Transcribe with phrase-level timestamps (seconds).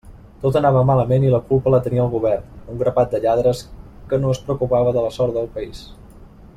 [0.43, 3.61] Tot anava malament i la culpa la tenia el govern, un grapat de lladres
[4.13, 5.89] que no es preocupava de la sort del país.